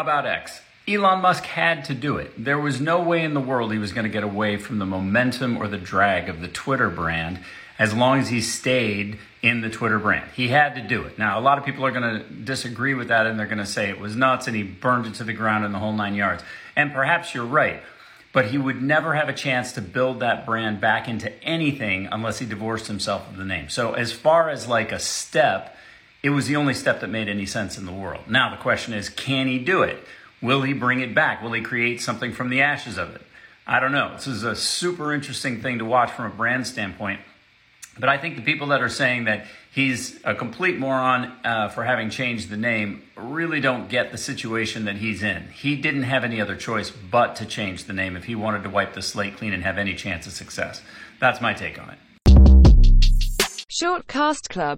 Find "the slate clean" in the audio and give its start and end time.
48.94-49.52